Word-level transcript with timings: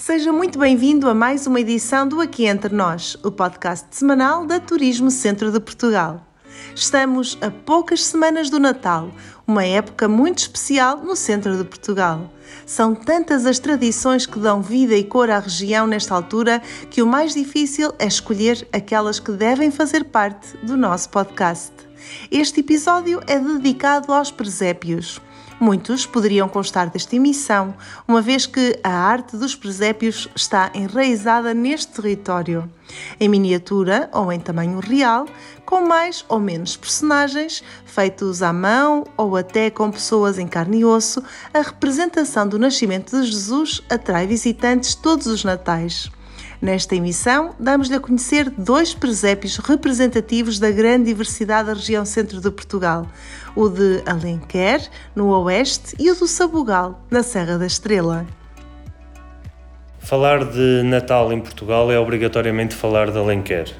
Seja 0.00 0.32
muito 0.32 0.58
bem-vindo 0.58 1.10
a 1.10 1.14
mais 1.14 1.46
uma 1.46 1.60
edição 1.60 2.08
do 2.08 2.22
Aqui 2.22 2.46
Entre 2.46 2.74
Nós, 2.74 3.18
o 3.22 3.30
podcast 3.30 3.86
semanal 3.90 4.46
da 4.46 4.58
Turismo 4.58 5.10
Centro 5.10 5.52
de 5.52 5.60
Portugal. 5.60 6.26
Estamos 6.74 7.36
a 7.42 7.50
poucas 7.50 8.06
semanas 8.06 8.48
do 8.48 8.58
Natal, 8.58 9.10
uma 9.46 9.62
época 9.62 10.08
muito 10.08 10.38
especial 10.38 10.96
no 10.96 11.14
centro 11.14 11.54
de 11.54 11.64
Portugal. 11.64 12.32
São 12.64 12.94
tantas 12.94 13.44
as 13.44 13.58
tradições 13.58 14.24
que 14.24 14.38
dão 14.38 14.62
vida 14.62 14.94
e 14.94 15.04
cor 15.04 15.28
à 15.28 15.38
região 15.38 15.86
nesta 15.86 16.14
altura 16.14 16.62
que 16.90 17.02
o 17.02 17.06
mais 17.06 17.34
difícil 17.34 17.92
é 17.98 18.06
escolher 18.06 18.66
aquelas 18.72 19.20
que 19.20 19.32
devem 19.32 19.70
fazer 19.70 20.04
parte 20.04 20.56
do 20.62 20.78
nosso 20.78 21.10
podcast. 21.10 21.72
Este 22.30 22.60
episódio 22.60 23.20
é 23.26 23.38
dedicado 23.38 24.14
aos 24.14 24.30
presépios. 24.30 25.20
Muitos 25.60 26.06
poderiam 26.06 26.48
constar 26.48 26.88
desta 26.88 27.14
emissão, 27.14 27.74
uma 28.08 28.22
vez 28.22 28.46
que 28.46 28.80
a 28.82 28.88
arte 28.88 29.36
dos 29.36 29.54
presépios 29.54 30.26
está 30.34 30.70
enraizada 30.74 31.52
neste 31.52 31.92
território. 31.92 32.66
Em 33.20 33.28
miniatura 33.28 34.08
ou 34.14 34.32
em 34.32 34.40
tamanho 34.40 34.80
real, 34.80 35.26
com 35.66 35.82
mais 35.82 36.24
ou 36.30 36.40
menos 36.40 36.78
personagens, 36.78 37.62
feitos 37.84 38.42
à 38.42 38.54
mão 38.54 39.04
ou 39.18 39.36
até 39.36 39.68
com 39.68 39.90
pessoas 39.90 40.38
em 40.38 40.48
carne 40.48 40.78
e 40.78 40.84
osso, 40.86 41.22
a 41.52 41.60
representação 41.60 42.48
do 42.48 42.58
nascimento 42.58 43.10
de 43.10 43.26
Jesus 43.26 43.82
atrai 43.90 44.26
visitantes 44.26 44.94
todos 44.94 45.26
os 45.26 45.44
natais. 45.44 46.10
Nesta 46.60 46.94
emissão, 46.94 47.54
damos-lhe 47.58 47.94
a 47.94 48.00
conhecer 48.00 48.50
dois 48.50 48.92
presépios 48.92 49.56
representativos 49.56 50.58
da 50.58 50.70
grande 50.70 51.06
diversidade 51.06 51.68
da 51.68 51.72
região 51.72 52.04
centro 52.04 52.38
de 52.38 52.50
Portugal: 52.50 53.06
o 53.56 53.66
de 53.70 54.02
Alenquer, 54.04 54.86
no 55.16 55.28
oeste, 55.28 55.96
e 55.98 56.10
o 56.10 56.14
do 56.14 56.26
Sabugal, 56.26 57.00
na 57.10 57.22
Serra 57.22 57.56
da 57.56 57.64
Estrela. 57.64 58.26
Falar 60.00 60.44
de 60.44 60.82
Natal 60.84 61.32
em 61.32 61.40
Portugal 61.40 61.90
é 61.90 61.98
obrigatoriamente 61.98 62.74
falar 62.74 63.10
de 63.10 63.16
Alenquer. 63.16 63.72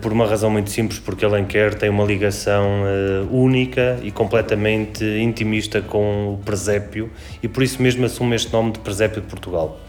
Por 0.00 0.12
uma 0.12 0.26
razão 0.26 0.50
muito 0.50 0.70
simples, 0.70 1.00
porque 1.00 1.24
Alenquer 1.24 1.74
tem 1.74 1.90
uma 1.90 2.04
ligação 2.04 2.82
uh, 2.82 3.36
única 3.36 3.98
e 4.00 4.12
completamente 4.12 5.04
intimista 5.04 5.80
com 5.82 6.34
o 6.34 6.38
presépio 6.44 7.10
e 7.42 7.48
por 7.48 7.62
isso 7.62 7.82
mesmo 7.82 8.04
assume 8.06 8.36
este 8.36 8.52
nome 8.52 8.72
de 8.72 8.78
Presépio 8.78 9.20
de 9.20 9.26
Portugal. 9.26 9.80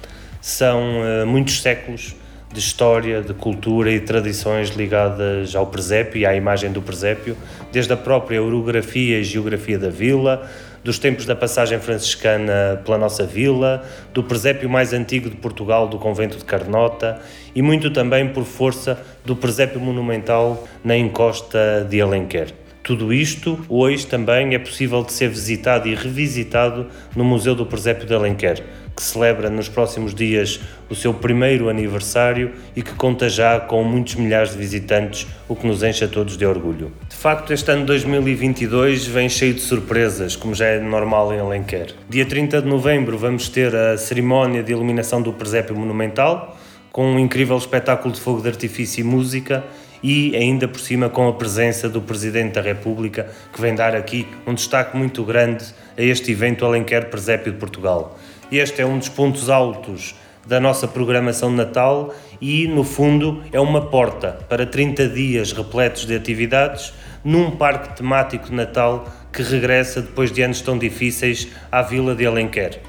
São 0.42 1.02
uh, 1.02 1.26
muitos 1.26 1.62
séculos 1.62 2.16
de 2.54 2.60
história, 2.60 3.22
de 3.22 3.34
cultura 3.34 3.92
e 3.92 4.00
tradições 4.00 4.70
ligadas 4.70 5.56
ao 5.56 5.66
presépio 5.66 6.22
e 6.22 6.26
à 6.26 6.36
imagem 6.36 6.72
do 6.72 6.82
presépio, 6.82 7.36
desde 7.72 7.92
a 7.92 7.98
própria 7.98 8.42
orografia 8.42 9.20
e 9.20 9.24
geografia 9.24 9.80
da 9.80 9.90
vila, 9.90 10.48
dos 10.84 11.00
tempos 11.00 11.26
da 11.26 11.36
passagem 11.36 11.80
franciscana 11.80 12.80
pela 12.86 12.98
nossa 12.98 13.26
vila, 13.26 13.84
do 14.14 14.22
presépio 14.24 14.70
mais 14.70 14.94
antigo 14.94 15.30
de 15.30 15.36
Portugal, 15.36 15.88
do 15.88 15.98
convento 15.98 16.38
de 16.38 16.46
Carnota, 16.46 17.20
e 17.56 17.62
muito 17.62 17.90
também 17.90 18.30
por 18.30 18.44
força 18.44 19.00
do 19.26 19.36
presépio 19.36 19.80
monumental 19.80 20.68
na 20.84 20.96
encosta 20.96 21.88
de 21.90 22.00
Alenquer. 22.02 22.54
Tudo 22.84 23.14
isto 23.14 23.58
hoje 23.70 24.06
também 24.06 24.54
é 24.54 24.60
possível 24.60 25.04
de 25.04 25.14
ser 25.14 25.30
visitado 25.30 25.88
e 25.88 25.96
revisitado 25.96 26.88
no 27.16 27.24
Museu 27.24 27.56
do 27.56 27.66
Presépio 27.66 28.06
de 28.06 28.14
Alenquer, 28.14 28.62
que 28.96 29.02
celebra 29.02 29.50
nos 29.50 29.68
próximos 29.68 30.14
dias 30.14 30.60
o 30.90 30.96
seu 30.96 31.14
primeiro 31.14 31.70
aniversário 31.70 32.52
e 32.76 32.82
que 32.82 32.94
conta 32.94 33.28
já 33.28 33.60
com 33.60 33.84
muitos 33.84 34.16
milhares 34.16 34.52
de 34.52 34.58
visitantes, 34.58 35.28
o 35.48 35.56
que 35.56 35.66
nos 35.66 35.82
enche 35.82 36.06
a 36.06 36.08
todos 36.08 36.38
de 36.38 36.46
orgulho. 36.46 36.92
De 37.10 37.16
facto, 37.16 37.52
este 37.52 37.72
ano 37.72 37.86
2022 37.86 39.08
vem 39.08 39.28
cheio 39.28 39.54
de 39.54 39.62
surpresas, 39.62 40.36
como 40.36 40.54
já 40.54 40.66
é 40.66 40.80
normal 40.80 41.34
em 41.34 41.40
Alenquer. 41.40 41.94
Dia 42.10 42.26
30 42.26 42.62
de 42.62 42.68
novembro 42.68 43.18
vamos 43.18 43.50
ter 43.50 43.76
a 43.76 43.98
cerimónia 43.98 44.62
de 44.62 44.72
iluminação 44.72 45.22
do 45.22 45.34
Presépio 45.34 45.76
Monumental, 45.76 46.58
com 46.92 47.08
um 47.08 47.18
incrível 47.18 47.58
espetáculo 47.58 48.14
de 48.14 48.22
fogo 48.22 48.42
de 48.42 48.50
artifício 48.50 49.02
e 49.02 49.04
música 49.04 49.64
e 50.04 50.36
ainda 50.36 50.68
por 50.68 50.80
cima 50.80 51.10
com 51.10 51.28
a 51.30 51.34
presença 51.34 51.88
do 51.88 52.02
Presidente 52.02 52.56
da 52.56 52.62
República, 52.62 53.28
que 53.54 53.62
vem 53.62 53.74
dar 53.74 53.96
aqui 53.96 54.28
um 54.46 54.54
destaque 54.54 54.98
muito 54.98 55.24
grande 55.24 55.64
a 55.98 56.02
este 56.02 56.34
evento 56.34 56.66
Alenquer 56.66 57.10
Presépio 57.10 57.54
de 57.54 57.58
Portugal. 57.58 58.20
Este 58.56 58.84
é 58.84 58.86
um 58.86 59.00
dos 59.00 59.10
pontos 59.10 59.50
altos 59.50 60.14
da 60.46 60.60
nossa 60.60 60.88
programação 60.88 61.50
de 61.50 61.56
Natal 61.56 62.14
e, 62.40 62.68
no 62.68 62.84
fundo, 62.84 63.42
é 63.52 63.60
uma 63.60 63.82
porta 63.82 64.46
para 64.48 64.64
30 64.64 65.08
dias 65.08 65.52
repletos 65.52 66.06
de 66.06 66.16
atividades 66.16 66.94
num 67.24 67.50
parque 67.50 67.98
temático 67.98 68.50
de 68.50 68.54
Natal 68.54 69.12
que 69.32 69.42
regressa 69.42 70.04
depois 70.04 70.32
de 70.32 70.44
anos 70.44 70.62
tão 70.62 70.78
difíceis 70.78 71.48
à 71.72 71.82
Vila 71.82 72.14
de 72.14 72.28
Alenquer. 72.28 72.80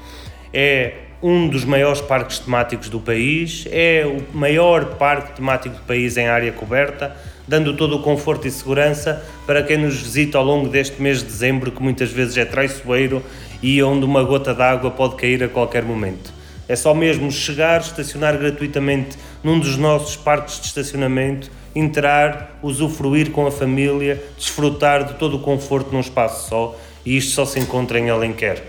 É 0.53 0.97
um 1.19 1.47
dos 1.47 1.65
maiores 1.65 1.99
parques 1.99 2.37
temáticos 2.37 2.87
do 2.87 2.99
país, 2.99 3.65
é 3.71 4.05
o 4.05 4.37
maior 4.37 4.97
parque 4.97 5.37
temático 5.37 5.77
do 5.77 5.81
país 5.81 6.15
em 6.15 6.27
área 6.27 6.51
coberta, 6.51 7.15
dando 7.47 7.75
todo 7.75 7.95
o 7.95 8.01
conforto 8.03 8.47
e 8.47 8.51
segurança 8.51 9.25
para 9.47 9.63
quem 9.63 9.77
nos 9.77 9.99
visita 9.99 10.37
ao 10.37 10.43
longo 10.43 10.69
deste 10.69 11.01
mês 11.01 11.19
de 11.19 11.25
dezembro, 11.25 11.71
que 11.71 11.81
muitas 11.81 12.11
vezes 12.11 12.37
é 12.37 12.45
traiçoeiro 12.45 13.23
e 13.65 13.81
onde 13.81 14.05
uma 14.05 14.21
gota 14.21 14.53
d'água 14.53 14.91
pode 14.91 15.15
cair 15.15 15.43
a 15.43 15.49
qualquer 15.49 15.81
momento. 15.81 16.31
É 16.69 16.75
só 16.75 16.93
mesmo 16.93 17.31
chegar, 17.31 17.81
estacionar 17.81 18.37
gratuitamente 18.37 19.17
num 19.43 19.59
dos 19.59 19.75
nossos 19.75 20.15
parques 20.15 20.59
de 20.59 20.67
estacionamento, 20.67 21.49
entrar, 21.75 22.59
usufruir 22.61 23.31
com 23.31 23.47
a 23.47 23.51
família, 23.51 24.23
desfrutar 24.37 25.03
de 25.05 25.15
todo 25.15 25.37
o 25.37 25.39
conforto 25.39 25.91
num 25.91 25.99
espaço 25.99 26.47
só, 26.47 26.79
e 27.03 27.17
isto 27.17 27.31
só 27.31 27.43
se 27.43 27.59
encontra 27.59 27.97
em 27.97 28.11
Alenquer. 28.11 28.61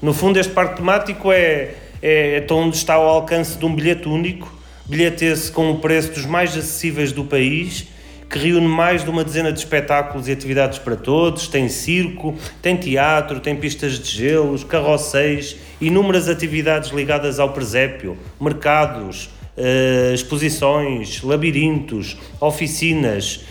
No 0.00 0.14
fundo, 0.14 0.38
este 0.38 0.52
parque 0.52 0.76
temático 0.76 1.32
é, 1.32 1.74
é, 2.00 2.46
é 2.48 2.52
onde 2.52 2.76
está 2.76 2.94
ao 2.94 3.08
alcance 3.08 3.58
de 3.58 3.66
um 3.66 3.74
bilhete 3.74 4.06
único, 4.06 4.54
bilhete 4.88 5.24
esse 5.24 5.50
com 5.50 5.72
o 5.72 5.80
preço 5.80 6.12
dos 6.12 6.24
mais 6.24 6.56
acessíveis 6.56 7.10
do 7.10 7.24
país 7.24 7.88
que 8.28 8.38
reúne 8.38 8.66
mais 8.66 9.04
de 9.04 9.10
uma 9.10 9.22
dezena 9.22 9.52
de 9.52 9.58
espetáculos 9.58 10.28
e 10.28 10.32
atividades 10.32 10.78
para 10.78 10.96
todos. 10.96 11.48
Tem 11.48 11.68
circo, 11.68 12.34
tem 12.60 12.76
teatro, 12.76 13.40
tem 13.40 13.56
pistas 13.56 13.98
de 13.98 14.10
gelos, 14.10 14.64
carrosséis, 14.64 15.56
inúmeras 15.80 16.28
atividades 16.28 16.90
ligadas 16.90 17.38
ao 17.38 17.50
presépio, 17.52 18.16
mercados, 18.40 19.30
uh, 19.56 20.14
exposições, 20.14 21.22
labirintos, 21.22 22.16
oficinas. 22.40 23.44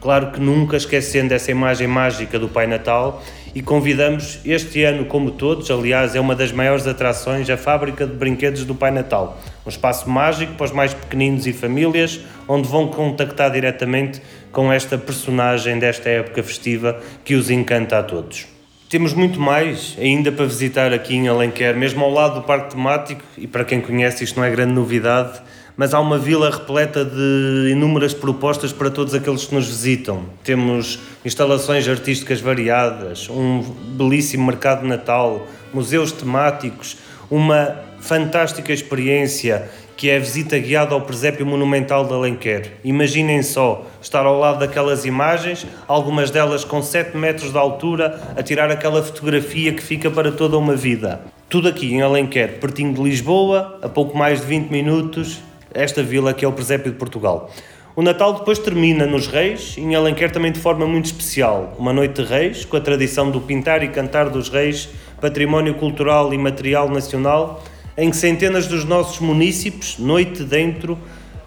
Claro 0.00 0.32
que 0.32 0.40
nunca 0.40 0.76
esquecendo 0.76 1.32
essa 1.32 1.50
imagem 1.50 1.86
mágica 1.86 2.36
do 2.36 2.48
Pai 2.48 2.66
Natal 2.66 3.22
e 3.54 3.60
convidamos 3.62 4.40
este 4.44 4.82
ano, 4.82 5.04
como 5.04 5.30
todos, 5.30 5.70
aliás, 5.70 6.16
é 6.16 6.20
uma 6.20 6.34
das 6.34 6.50
maiores 6.50 6.86
atrações, 6.86 7.50
a 7.50 7.56
fábrica 7.56 8.06
de 8.06 8.14
brinquedos 8.14 8.64
do 8.64 8.74
Pai 8.74 8.90
Natal. 8.90 9.38
Um 9.66 9.68
espaço 9.68 10.08
mágico 10.08 10.54
para 10.54 10.64
os 10.64 10.72
mais 10.72 10.94
pequeninos 10.94 11.46
e 11.46 11.52
famílias, 11.52 12.18
onde 12.52 12.68
vão 12.68 12.88
contactar 12.88 13.50
diretamente 13.50 14.20
com 14.50 14.70
esta 14.70 14.98
personagem 14.98 15.78
desta 15.78 16.10
época 16.10 16.42
festiva 16.42 17.00
que 17.24 17.34
os 17.34 17.48
encanta 17.48 17.98
a 17.98 18.02
todos. 18.02 18.46
Temos 18.90 19.14
muito 19.14 19.40
mais 19.40 19.96
ainda 19.98 20.30
para 20.30 20.44
visitar 20.44 20.92
aqui 20.92 21.14
em 21.14 21.26
Alenquer, 21.26 21.74
mesmo 21.74 22.04
ao 22.04 22.10
lado 22.10 22.34
do 22.34 22.42
parque 22.42 22.72
temático, 22.72 23.22
e 23.38 23.46
para 23.46 23.64
quem 23.64 23.80
conhece 23.80 24.22
isto 24.22 24.38
não 24.38 24.44
é 24.44 24.50
grande 24.50 24.74
novidade, 24.74 25.40
mas 25.74 25.94
há 25.94 26.00
uma 26.00 26.18
vila 26.18 26.50
repleta 26.50 27.02
de 27.02 27.70
inúmeras 27.70 28.12
propostas 28.12 28.70
para 28.70 28.90
todos 28.90 29.14
aqueles 29.14 29.46
que 29.46 29.54
nos 29.54 29.66
visitam. 29.66 30.24
Temos 30.44 30.98
instalações 31.24 31.88
artísticas 31.88 32.42
variadas, 32.42 33.30
um 33.30 33.62
belíssimo 33.96 34.44
mercado 34.44 34.82
de 34.82 34.88
Natal, 34.88 35.46
museus 35.72 36.12
temáticos, 36.12 36.98
uma 37.30 37.74
fantástica 38.02 38.72
experiência 38.72 39.70
que 39.96 40.10
é 40.10 40.16
a 40.16 40.18
visita 40.18 40.58
guiada 40.58 40.94
ao 40.94 41.02
presépio 41.02 41.46
monumental 41.46 42.04
de 42.04 42.12
Alenquer. 42.12 42.72
Imaginem 42.82 43.40
só 43.42 43.86
estar 44.00 44.26
ao 44.26 44.36
lado 44.36 44.58
daquelas 44.58 45.04
imagens, 45.04 45.64
algumas 45.86 46.30
delas 46.30 46.64
com 46.64 46.82
7 46.82 47.16
metros 47.16 47.52
de 47.52 47.58
altura, 47.58 48.20
a 48.36 48.42
tirar 48.42 48.68
aquela 48.70 49.00
fotografia 49.02 49.72
que 49.72 49.82
fica 49.82 50.10
para 50.10 50.32
toda 50.32 50.58
uma 50.58 50.74
vida. 50.74 51.20
Tudo 51.48 51.68
aqui 51.68 51.92
em 51.92 52.02
Alenquer, 52.02 52.58
pertinho 52.58 52.92
de 52.92 53.00
Lisboa, 53.00 53.78
a 53.80 53.88
pouco 53.88 54.18
mais 54.18 54.40
de 54.40 54.46
20 54.46 54.70
minutos, 54.70 55.40
esta 55.72 56.02
vila 56.02 56.34
que 56.34 56.44
é 56.44 56.48
o 56.48 56.52
Presépio 56.52 56.90
de 56.90 56.98
Portugal. 56.98 57.50
O 57.94 58.02
Natal 58.02 58.32
depois 58.32 58.58
termina 58.58 59.06
nos 59.06 59.28
Reis, 59.28 59.76
em 59.78 59.94
Alenquer 59.94 60.32
também 60.32 60.50
de 60.50 60.58
forma 60.58 60.86
muito 60.86 61.04
especial. 61.04 61.76
Uma 61.78 61.92
noite 61.92 62.22
de 62.22 62.28
Reis, 62.28 62.64
com 62.64 62.76
a 62.76 62.80
tradição 62.80 63.30
do 63.30 63.40
pintar 63.40 63.84
e 63.84 63.88
cantar 63.88 64.30
dos 64.30 64.48
Reis, 64.48 64.88
património 65.20 65.74
cultural 65.74 66.34
e 66.34 66.38
material 66.38 66.88
nacional, 66.88 67.62
em 67.96 68.10
que 68.10 68.16
centenas 68.16 68.66
dos 68.66 68.84
nossos 68.84 69.18
munícipes, 69.20 69.98
noite 69.98 70.42
dentro, 70.42 70.98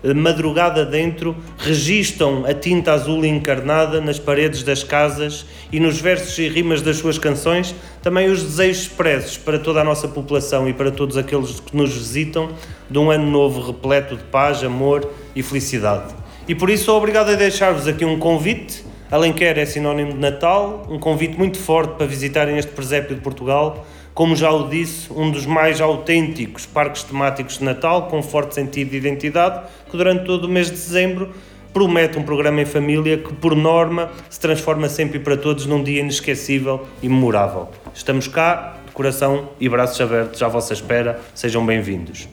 eh, 0.03 0.13
madrugada 0.13 0.85
dentro, 0.85 1.35
registam 1.57 2.45
a 2.45 2.53
tinta 2.53 2.93
azul 2.93 3.25
encarnada 3.25 3.99
nas 3.99 4.19
paredes 4.19 4.61
das 4.61 4.83
casas 4.83 5.45
e 5.71 5.79
nos 5.79 5.99
versos 5.99 6.37
e 6.37 6.47
rimas 6.47 6.81
das 6.81 6.97
suas 6.97 7.17
canções 7.17 7.73
também 8.03 8.29
os 8.29 8.43
desejos 8.43 8.83
expressos 8.83 9.35
para 9.35 9.57
toda 9.57 9.81
a 9.81 9.83
nossa 9.83 10.07
população 10.07 10.69
e 10.69 10.73
para 10.73 10.91
todos 10.91 11.17
aqueles 11.17 11.59
que 11.59 11.75
nos 11.75 11.91
visitam 11.91 12.51
de 12.87 12.99
um 12.99 13.09
ano 13.09 13.29
novo 13.29 13.59
repleto 13.65 14.15
de 14.15 14.23
paz, 14.25 14.63
amor 14.63 15.11
e 15.35 15.41
felicidade. 15.41 16.13
E 16.47 16.53
por 16.53 16.69
isso 16.69 16.85
sou 16.85 16.97
obrigado 16.97 17.31
a 17.31 17.33
deixar-vos 17.33 17.87
aqui 17.87 18.05
um 18.05 18.19
convite. 18.19 18.84
Alenquer 19.11 19.59
é 19.59 19.65
sinónimo 19.67 20.13
de 20.13 20.17
Natal, 20.17 20.87
um 20.89 20.97
convite 20.97 21.37
muito 21.37 21.59
forte 21.59 21.95
para 21.95 22.07
visitarem 22.07 22.57
este 22.57 22.71
presépio 22.71 23.15
de 23.15 23.21
Portugal, 23.21 23.85
como 24.15 24.35
já 24.35 24.49
o 24.49 24.67
disse, 24.67 25.13
um 25.13 25.29
dos 25.29 25.45
mais 25.45 25.79
autênticos 25.79 26.65
parques 26.65 27.03
temáticos 27.03 27.59
de 27.59 27.65
Natal, 27.65 28.07
com 28.07 28.23
forte 28.23 28.55
sentido 28.55 28.89
de 28.89 28.97
identidade, 28.97 29.67
que 29.91 29.95
durante 29.95 30.25
todo 30.25 30.45
o 30.45 30.49
mês 30.49 30.67
de 30.67 30.73
dezembro 30.73 31.29
promete 31.71 32.17
um 32.17 32.23
programa 32.23 32.61
em 32.61 32.65
família 32.65 33.17
que, 33.19 33.31
por 33.33 33.55
norma, 33.55 34.09
se 34.27 34.39
transforma 34.39 34.89
sempre 34.89 35.19
e 35.19 35.21
para 35.21 35.37
todos 35.37 35.67
num 35.67 35.83
dia 35.83 35.99
inesquecível 36.01 36.87
e 37.03 37.07
memorável. 37.07 37.69
Estamos 37.93 38.27
cá, 38.27 38.77
de 38.87 38.91
coração 38.91 39.49
e 39.59 39.69
braços 39.69 40.01
abertos 40.01 40.41
à 40.41 40.47
vossa 40.47 40.73
espera. 40.73 41.19
Sejam 41.35 41.63
bem-vindos. 41.63 42.27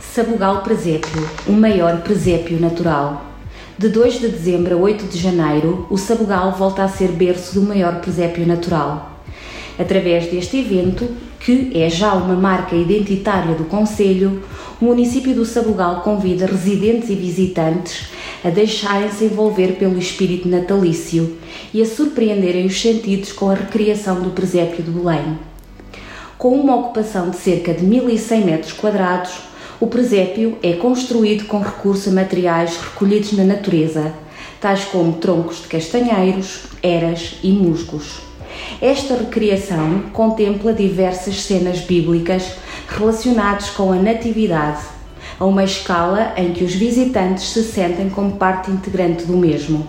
Sabugal 0.00 0.62
Presépio, 0.62 1.30
o 1.46 1.52
maior 1.52 2.00
presépio 2.00 2.58
natural. 2.58 3.31
De 3.78 3.88
2 3.88 4.20
de 4.20 4.28
dezembro 4.28 4.74
a 4.74 4.78
8 4.78 5.06
de 5.06 5.18
janeiro, 5.18 5.86
o 5.88 5.96
Sabugal 5.96 6.52
volta 6.52 6.84
a 6.84 6.88
ser 6.88 7.08
berço 7.08 7.54
do 7.54 7.66
maior 7.66 8.00
presépio 8.02 8.46
natural. 8.46 9.18
Através 9.78 10.26
deste 10.30 10.58
evento, 10.58 11.08
que 11.40 11.72
é 11.74 11.88
já 11.88 12.12
uma 12.12 12.36
marca 12.36 12.76
identitária 12.76 13.54
do 13.54 13.64
Conselho, 13.64 14.42
o 14.78 14.84
município 14.84 15.34
do 15.34 15.46
Sabugal 15.46 16.02
convida 16.02 16.44
residentes 16.44 17.08
e 17.08 17.14
visitantes 17.14 18.10
a 18.44 18.50
deixarem-se 18.50 19.24
envolver 19.24 19.78
pelo 19.78 19.98
espírito 19.98 20.48
natalício 20.48 21.38
e 21.72 21.80
a 21.80 21.86
surpreenderem 21.86 22.66
os 22.66 22.78
sentidos 22.78 23.32
com 23.32 23.48
a 23.50 23.54
recriação 23.54 24.20
do 24.20 24.30
presépio 24.30 24.84
de 24.84 24.90
Belém. 24.90 25.38
Com 26.36 26.54
uma 26.56 26.76
ocupação 26.76 27.30
de 27.30 27.36
cerca 27.36 27.72
de 27.72 27.86
1.100 27.86 28.44
metros 28.44 28.72
quadrados, 28.74 29.51
o 29.82 29.88
presépio 29.88 30.56
é 30.62 30.74
construído 30.74 31.44
com 31.46 31.58
recurso 31.58 32.08
a 32.08 32.12
materiais 32.12 32.76
recolhidos 32.76 33.32
na 33.32 33.42
natureza, 33.42 34.12
tais 34.60 34.84
como 34.84 35.14
troncos 35.14 35.62
de 35.62 35.66
castanheiros, 35.66 36.66
eras 36.80 37.40
e 37.42 37.50
musgos. 37.50 38.20
Esta 38.80 39.16
recriação 39.16 40.04
contempla 40.12 40.72
diversas 40.72 41.42
cenas 41.42 41.80
bíblicas 41.80 42.52
relacionadas 42.86 43.70
com 43.70 43.90
a 43.90 43.96
Natividade, 43.96 44.84
a 45.40 45.44
uma 45.44 45.64
escala 45.64 46.32
em 46.36 46.52
que 46.52 46.62
os 46.62 46.74
visitantes 46.74 47.48
se 47.48 47.64
sentem 47.64 48.08
como 48.08 48.36
parte 48.36 48.70
integrante 48.70 49.24
do 49.24 49.36
mesmo. 49.36 49.84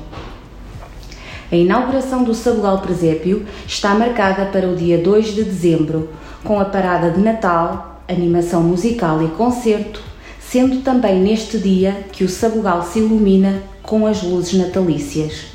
A 1.51 1.55
inauguração 1.55 2.23
do 2.23 2.33
Sabugal 2.33 2.79
Presépio 2.79 3.45
está 3.67 3.93
marcada 3.93 4.45
para 4.45 4.67
o 4.67 4.75
dia 4.75 4.97
2 4.97 5.35
de 5.35 5.43
dezembro, 5.43 6.09
com 6.43 6.59
a 6.59 6.65
parada 6.65 7.11
de 7.11 7.19
Natal, 7.19 7.92
animação 8.07 8.63
musical 8.63 9.23
e 9.23 9.27
concerto, 9.29 10.01
sendo 10.39 10.81
também 10.81 11.21
neste 11.21 11.57
dia 11.57 12.05
que 12.11 12.23
o 12.23 12.29
Sabugal 12.29 12.83
se 12.83 12.99
ilumina 12.99 13.63
com 13.81 14.05
as 14.05 14.21
luzes 14.23 14.53
natalícias 14.53 15.53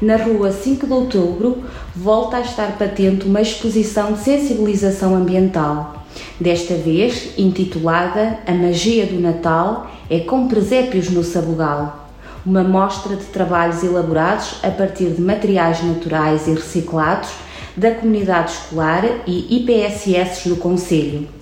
na 0.00 0.16
rua 0.16 0.50
5 0.50 0.86
de 0.86 0.92
Outubro, 0.92 1.62
volta 1.94 2.38
a 2.38 2.40
estar 2.40 2.78
patente 2.78 3.26
uma 3.26 3.42
exposição 3.42 4.14
de 4.14 4.20
sensibilização 4.20 5.14
ambiental. 5.14 6.06
Desta 6.40 6.74
vez, 6.74 7.38
intitulada 7.38 8.38
A 8.46 8.52
Magia 8.52 9.06
do 9.06 9.20
Natal 9.20 9.90
é 10.08 10.20
com 10.20 10.48
presépios 10.48 11.10
no 11.10 11.22
Sabugal. 11.22 12.08
Uma 12.46 12.64
mostra 12.64 13.14
de 13.14 13.26
trabalhos 13.26 13.84
elaborados 13.84 14.54
a 14.62 14.70
partir 14.70 15.10
de 15.10 15.20
materiais 15.20 15.84
naturais 15.84 16.46
e 16.46 16.52
reciclados 16.52 17.28
da 17.76 17.90
comunidade 17.90 18.52
escolar 18.52 19.04
e 19.26 19.56
IPSS 19.56 20.48
do 20.48 20.56
Conselho. 20.56 21.39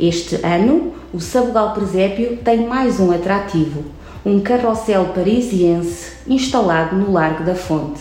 Este 0.00 0.36
ano, 0.36 0.94
o 1.12 1.20
Sabugal 1.20 1.74
Presépio 1.74 2.38
tem 2.42 2.66
mais 2.66 2.98
um 2.98 3.12
atrativo 3.12 3.84
um 4.24 4.40
carrossel 4.40 5.12
parisiense 5.14 6.12
instalado 6.26 6.96
no 6.96 7.12
Largo 7.12 7.44
da 7.44 7.54
Fonte. 7.54 8.00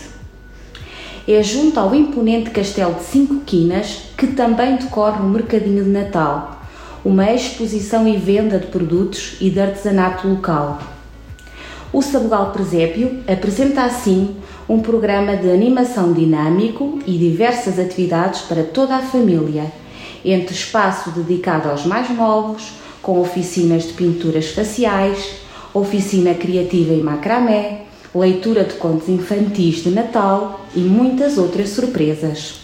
É 1.28 1.44
junto 1.44 1.78
ao 1.78 1.94
imponente 1.94 2.52
castelo 2.52 2.94
de 2.94 3.04
Cinco 3.04 3.42
Quinas 3.46 4.04
que 4.18 4.28
também 4.28 4.78
decorre 4.78 5.20
o 5.20 5.26
Mercadinho 5.26 5.84
de 5.84 5.90
Natal, 5.90 6.62
uma 7.04 7.30
exposição 7.34 8.08
e 8.08 8.16
venda 8.16 8.58
de 8.60 8.68
produtos 8.68 9.36
e 9.42 9.50
de 9.50 9.60
artesanato 9.60 10.26
local. 10.26 10.80
O 11.92 12.02
Sabugal 12.02 12.52
Presépio 12.52 13.20
apresenta 13.28 13.84
assim 13.84 14.38
um 14.70 14.80
programa 14.80 15.36
de 15.36 15.52
animação 15.52 16.14
dinâmico 16.14 17.00
e 17.06 17.18
diversas 17.18 17.78
atividades 17.78 18.42
para 18.44 18.64
toda 18.64 18.96
a 18.96 19.02
família, 19.02 19.70
entre 20.24 20.54
espaço 20.54 21.12
dedicado 21.12 21.70
aos 21.70 21.86
mais 21.86 22.10
novos, 22.10 22.72
com 23.02 23.20
oficinas 23.20 23.84
de 23.84 23.94
pinturas 23.94 24.50
faciais, 24.50 25.36
oficina 25.74 26.34
criativa 26.34 26.94
em 26.94 27.02
macramé, 27.02 27.82
leitura 28.14 28.64
de 28.64 28.74
contos 28.74 29.08
infantis 29.08 29.84
de 29.84 29.92
Natal 29.92 30.62
e 30.76 30.80
muitas 30.80 31.38
outras 31.38 31.70
surpresas. 31.70 32.60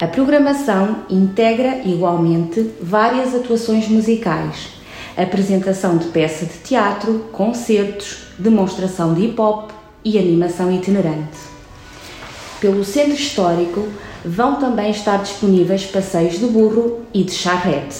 A 0.00 0.06
programação 0.06 1.04
integra 1.08 1.80
igualmente 1.84 2.70
várias 2.80 3.34
atuações 3.34 3.88
musicais, 3.88 4.68
apresentação 5.16 5.96
de 5.96 6.08
peça 6.08 6.44
de 6.44 6.58
teatro, 6.58 7.26
concertos, 7.32 8.18
demonstração 8.38 9.14
de 9.14 9.24
hip 9.24 9.40
hop 9.40 9.70
e 10.04 10.18
animação 10.18 10.70
itinerante. 10.70 11.38
Pelo 12.60 12.84
centro 12.84 13.14
histórico 13.14 13.88
vão 14.26 14.56
também 14.56 14.90
estar 14.90 15.18
disponíveis 15.18 15.86
passeios 15.86 16.40
de 16.40 16.46
burro 16.46 17.02
e 17.14 17.22
de 17.22 17.30
charrete. 17.30 17.96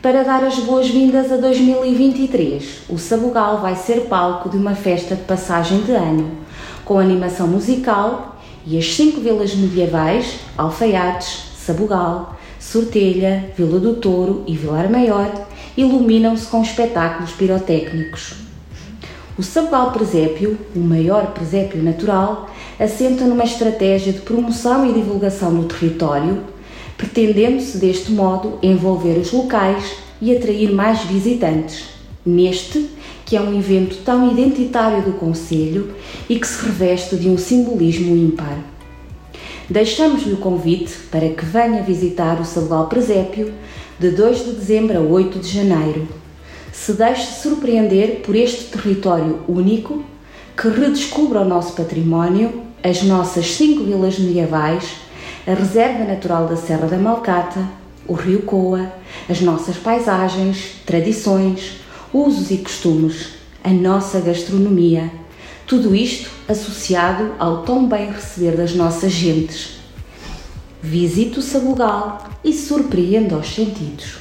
Para 0.00 0.24
dar 0.24 0.42
as 0.42 0.58
boas-vindas 0.58 1.30
a 1.30 1.36
2023, 1.36 2.84
o 2.88 2.98
Sabugal 2.98 3.60
vai 3.60 3.76
ser 3.76 4.06
palco 4.08 4.48
de 4.48 4.56
uma 4.56 4.74
festa 4.74 5.14
de 5.14 5.22
passagem 5.22 5.82
de 5.82 5.92
ano, 5.92 6.30
com 6.84 6.98
animação 6.98 7.46
musical 7.46 8.40
e 8.66 8.78
as 8.78 8.94
cinco 8.94 9.20
vilas 9.20 9.54
medievais, 9.54 10.40
Alfaiates, 10.56 11.52
Sabugal, 11.58 12.36
Sortelha, 12.58 13.52
Vila 13.56 13.78
do 13.78 13.94
Touro 13.94 14.44
e 14.46 14.56
Vilar 14.56 14.90
Maior, 14.90 15.30
iluminam-se 15.76 16.46
com 16.46 16.62
espetáculos 16.62 17.32
pirotécnicos. 17.32 18.34
O 19.36 19.42
Sabugal 19.42 19.92
Presépio, 19.92 20.58
o 20.74 20.80
maior 20.80 21.26
presépio 21.28 21.82
natural, 21.82 22.48
assenta 22.82 23.24
numa 23.24 23.44
estratégia 23.44 24.12
de 24.12 24.20
promoção 24.20 24.88
e 24.88 24.92
divulgação 24.92 25.50
no 25.50 25.64
território 25.64 26.52
pretendendo-se 27.02 27.78
deste 27.78 28.12
modo 28.12 28.58
envolver 28.62 29.18
os 29.18 29.32
locais 29.32 29.96
e 30.20 30.34
atrair 30.36 30.72
mais 30.72 31.02
visitantes. 31.02 31.86
Neste, 32.24 32.88
que 33.26 33.36
é 33.36 33.40
um 33.40 33.58
evento 33.58 33.96
tão 34.04 34.30
identitário 34.30 35.02
do 35.02 35.14
Conselho 35.14 35.92
e 36.28 36.38
que 36.38 36.46
se 36.46 36.64
reveste 36.64 37.16
de 37.16 37.28
um 37.28 37.36
simbolismo 37.36 38.16
ímpar. 38.16 38.56
Deixamos-lhe 39.68 40.34
o 40.34 40.36
convite 40.36 40.92
para 41.10 41.28
que 41.28 41.44
venha 41.44 41.82
visitar 41.82 42.40
o 42.40 42.44
Sabugal 42.44 42.86
Presépio 42.86 43.52
de 43.98 44.10
2 44.10 44.44
de 44.44 44.52
dezembro 44.52 44.98
a 44.98 45.00
8 45.00 45.40
de 45.40 45.48
janeiro. 45.48 46.06
Se 46.72 46.92
deixe 46.92 47.40
surpreender 47.40 48.20
por 48.24 48.36
este 48.36 48.66
território 48.66 49.40
único 49.48 50.04
que 50.56 50.68
redescubra 50.68 51.40
o 51.40 51.44
nosso 51.44 51.72
património, 51.72 52.62
as 52.82 53.02
nossas 53.02 53.52
cinco 53.52 53.84
vilas 53.84 54.18
medievais 54.18 55.02
a 55.46 55.54
Reserva 55.54 56.04
Natural 56.04 56.46
da 56.46 56.56
Serra 56.56 56.86
da 56.86 56.96
Malcata, 56.96 57.68
o 58.06 58.14
Rio 58.14 58.42
Coa, 58.42 58.92
as 59.28 59.40
nossas 59.40 59.76
paisagens, 59.76 60.76
tradições, 60.86 61.80
usos 62.12 62.50
e 62.52 62.58
costumes, 62.58 63.30
a 63.64 63.70
nossa 63.70 64.20
gastronomia, 64.20 65.10
tudo 65.66 65.94
isto 65.96 66.30
associado 66.48 67.32
ao 67.38 67.62
tão 67.62 67.88
bem 67.88 68.12
receber 68.12 68.56
das 68.56 68.74
nossas 68.74 69.10
gentes. 69.10 69.80
Visite 70.80 71.38
o 71.38 71.42
Sabugal 71.42 72.30
e 72.44 72.52
surpreenda 72.52 73.36
os 73.36 73.52
sentidos. 73.52 74.18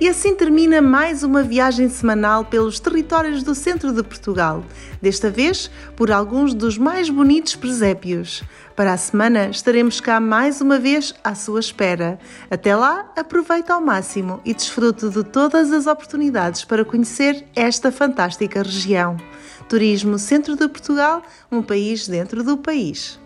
E 0.00 0.08
assim 0.08 0.36
termina 0.36 0.80
mais 0.80 1.24
uma 1.24 1.42
viagem 1.42 1.88
semanal 1.88 2.44
pelos 2.44 2.78
territórios 2.78 3.42
do 3.42 3.52
centro 3.52 3.92
de 3.92 4.00
Portugal, 4.04 4.64
desta 5.02 5.28
vez 5.28 5.68
por 5.96 6.12
alguns 6.12 6.54
dos 6.54 6.78
mais 6.78 7.10
bonitos 7.10 7.56
presépios. 7.56 8.44
Para 8.76 8.92
a 8.92 8.96
semana 8.96 9.48
estaremos 9.48 10.00
cá 10.00 10.20
mais 10.20 10.60
uma 10.60 10.78
vez 10.78 11.12
à 11.24 11.34
sua 11.34 11.58
espera. 11.58 12.16
Até 12.48 12.76
lá, 12.76 13.12
aproveite 13.16 13.72
ao 13.72 13.80
máximo 13.80 14.40
e 14.44 14.54
desfrute 14.54 15.08
de 15.08 15.24
todas 15.24 15.72
as 15.72 15.88
oportunidades 15.88 16.64
para 16.64 16.84
conhecer 16.84 17.44
esta 17.56 17.90
fantástica 17.90 18.62
região. 18.62 19.16
Turismo 19.68 20.16
Centro 20.16 20.54
de 20.54 20.68
Portugal, 20.68 21.24
um 21.50 21.60
país 21.60 22.06
dentro 22.06 22.44
do 22.44 22.56
país. 22.56 23.18